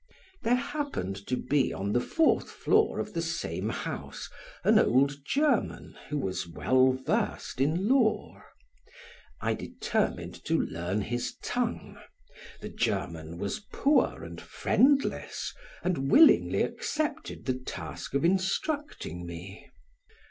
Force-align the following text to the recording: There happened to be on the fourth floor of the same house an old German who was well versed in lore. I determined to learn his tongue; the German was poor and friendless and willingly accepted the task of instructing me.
There 0.41 0.55
happened 0.55 1.15
to 1.27 1.37
be 1.37 1.71
on 1.71 1.93
the 1.93 1.99
fourth 2.01 2.49
floor 2.49 2.97
of 2.99 3.13
the 3.13 3.21
same 3.21 3.69
house 3.69 4.31
an 4.63 4.79
old 4.79 5.17
German 5.23 5.95
who 6.09 6.17
was 6.17 6.47
well 6.47 6.93
versed 6.93 7.61
in 7.61 7.87
lore. 7.87 8.43
I 9.41 9.53
determined 9.53 10.43
to 10.45 10.59
learn 10.59 11.01
his 11.01 11.35
tongue; 11.43 11.99
the 12.61 12.69
German 12.69 13.37
was 13.37 13.63
poor 13.71 14.23
and 14.23 14.41
friendless 14.41 15.53
and 15.83 16.09
willingly 16.09 16.63
accepted 16.63 17.45
the 17.45 17.59
task 17.59 18.15
of 18.15 18.25
instructing 18.25 19.27
me. 19.27 19.69